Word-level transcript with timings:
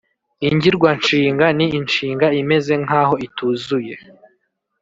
ingirwanshinga 0.47 1.45
ni 1.57 1.67
nshinga 1.85 2.27
imeze 2.41 2.73
nkaho 2.83 3.13
ituzuye 3.27 3.95